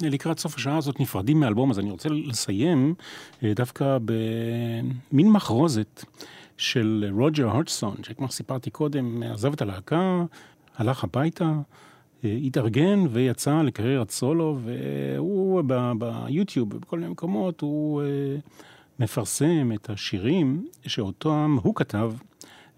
לקראת 0.01 0.39
סוף 0.39 0.57
השעה 0.57 0.77
הזאת 0.77 1.01
נפרדים 1.01 1.41
מאלבום, 1.41 1.71
אז 1.71 1.79
אני 1.79 1.91
רוצה 1.91 2.09
לסיים 2.09 2.95
אה, 3.45 3.53
דווקא 3.55 3.99
במין 4.05 5.31
מחרוזת 5.31 6.05
של 6.57 7.11
רוג'ר 7.19 7.49
הרטסון, 7.49 7.95
שכמו 8.03 8.29
שסיפרתי 8.29 8.71
קודם, 8.71 9.23
עזב 9.23 9.53
את 9.53 9.63
הלהקה, 9.63 10.25
הלך 10.77 11.05
הביתה, 11.05 11.53
אה, 12.25 12.39
התארגן 12.45 13.05
ויצא 13.11 13.63
לקריירת 13.63 14.11
סולו, 14.11 14.59
והוא 14.65 15.63
ביוטיוב, 15.99 16.69
בכל 16.79 16.99
מיני 16.99 17.11
מקומות, 17.11 17.61
הוא 17.61 18.03
אה, 18.03 18.07
מפרסם 18.99 19.73
את 19.75 19.91
השירים 19.91 20.67
שאותם 20.87 21.57
הוא 21.63 21.75
כתב 21.75 22.13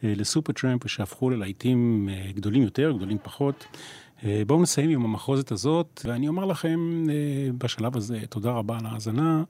לסופר 0.03 0.53
טראמפ, 0.53 0.89
שהפכו 0.89 1.31
ללהיטים 1.31 2.09
אה, 2.13 2.31
גדולים 2.35 2.63
יותר, 2.63 2.93
גדולים 2.97 3.19
פחות. 3.23 3.67
אה, 4.25 4.43
בואו 4.47 4.63
נסיים 4.63 4.91
עם 4.91 5.05
המחרוזת 5.05 5.53
הזאת, 5.53 6.01
ואני 6.05 6.29
אומר 6.29 6.45
לכם 6.45 7.05
אה, 7.11 7.53
בשלב 7.59 7.97
הזה 7.97 8.21
תודה 8.29 8.51
רבה 8.51 8.79
על 8.79 8.87
ההאזנה. 8.87 9.43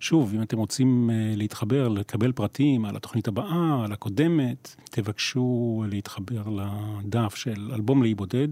שוב, 0.00 0.32
אם 0.34 0.42
אתם 0.42 0.58
רוצים 0.58 1.10
אה, 1.10 1.32
להתחבר, 1.36 1.88
לקבל 1.88 2.32
פרטים 2.32 2.84
על 2.84 2.96
התוכנית 2.96 3.28
הבאה, 3.28 3.84
על 3.84 3.92
הקודמת, 3.92 4.76
תבקשו 4.90 5.84
להתחבר 5.88 6.42
לדף 6.48 7.34
של 7.34 7.70
אלבום 7.74 8.02
לאי 8.02 8.14
בודד 8.14 8.48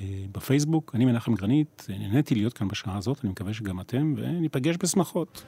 אה, 0.00 0.06
בפייסבוק. 0.32 0.92
אני 0.94 1.04
מנחם 1.04 1.34
גרנית, 1.34 1.86
נהניתי 1.88 2.34
להיות 2.34 2.52
כאן 2.52 2.68
בשעה 2.68 2.96
הזאת, 2.96 3.20
אני 3.24 3.30
מקווה 3.30 3.54
שגם 3.54 3.80
אתם, 3.80 4.14
וניפגש 4.16 4.76
בשמחות. 4.82 5.44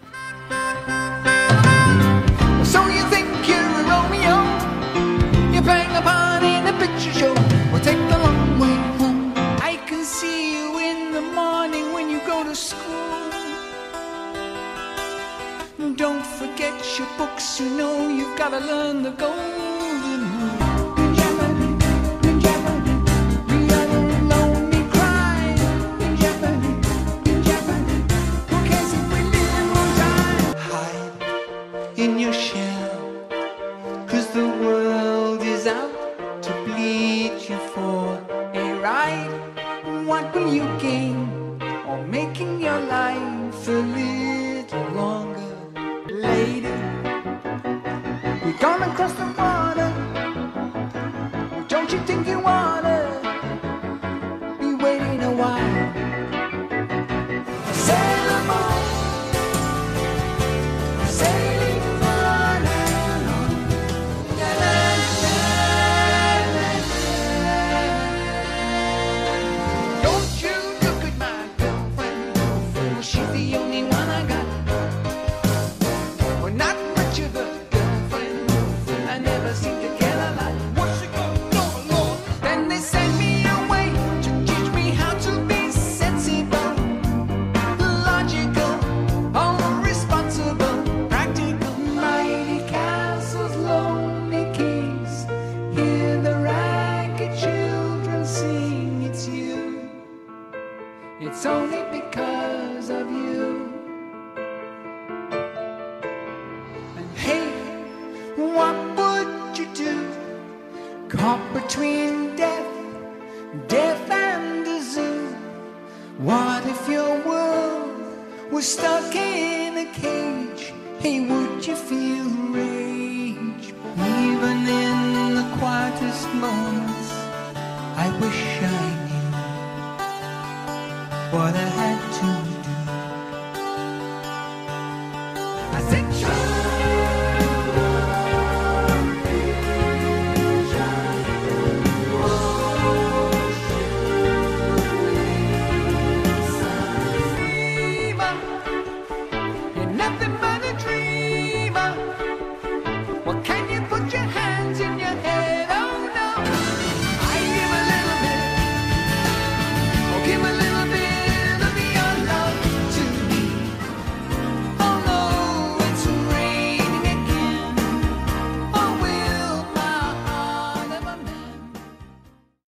Your 17.01 17.09
books, 17.17 17.59
you 17.59 17.71
know 17.71 18.09
you've 18.09 18.37
got 18.37 18.51
to 18.51 18.59
learn 18.59 19.03
the 19.03 19.11
golden 19.13 19.80